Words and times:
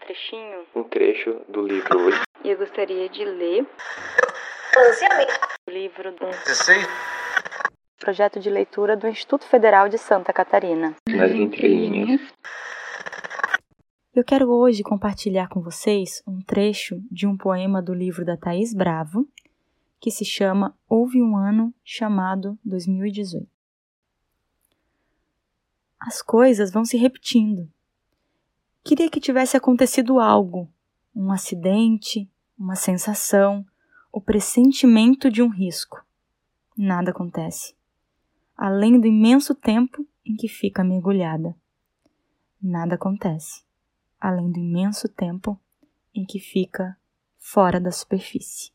trechinho, 0.00 0.66
um 0.74 0.82
trecho 0.82 1.42
do 1.48 1.62
livro 1.62 2.10
e 2.42 2.50
eu 2.50 2.58
gostaria 2.58 3.08
de 3.08 3.24
ler 3.24 3.64
o 5.66 5.70
livro 5.70 6.10
do 6.10 6.26
projeto 7.98 8.40
de 8.40 8.50
leitura 8.50 8.96
do 8.96 9.06
Instituto 9.06 9.44
Federal 9.44 9.88
de 9.88 9.96
Santa 9.96 10.32
Catarina. 10.32 10.96
Nas 11.08 11.30
entrelinhas. 11.30 12.20
Eu 14.12 14.24
quero 14.24 14.50
hoje 14.50 14.82
compartilhar 14.82 15.48
com 15.48 15.60
vocês 15.60 16.20
um 16.26 16.40
trecho 16.40 17.00
de 17.10 17.28
um 17.28 17.36
poema 17.36 17.80
do 17.80 17.94
livro 17.94 18.24
da 18.24 18.36
Thaís 18.36 18.74
Bravo, 18.74 19.24
que 20.00 20.10
se 20.10 20.24
chama 20.24 20.76
Houve 20.88 21.22
um 21.22 21.36
ano 21.36 21.72
chamado 21.84 22.58
2018. 22.64 23.46
As 26.00 26.20
coisas 26.20 26.72
vão 26.72 26.84
se 26.84 26.96
repetindo. 26.96 27.70
Queria 28.82 29.10
que 29.10 29.20
tivesse 29.20 29.56
acontecido 29.56 30.18
algo, 30.18 30.68
um 31.14 31.30
acidente, 31.30 32.30
uma 32.58 32.74
sensação, 32.74 33.64
o 34.12 34.20
pressentimento 34.20 35.30
de 35.30 35.42
um 35.42 35.48
risco. 35.48 36.02
Nada 36.76 37.10
acontece. 37.10 37.74
Além 38.56 38.98
do 38.98 39.06
imenso 39.06 39.54
tempo 39.54 40.06
em 40.24 40.34
que 40.34 40.48
fica 40.48 40.82
mergulhada. 40.82 41.54
Nada 42.60 42.94
acontece. 42.94 43.64
Além 44.20 44.50
do 44.50 44.58
imenso 44.58 45.08
tempo 45.08 45.58
em 46.14 46.24
que 46.24 46.38
fica 46.38 46.96
fora 47.38 47.80
da 47.80 47.90
superfície. 47.90 48.72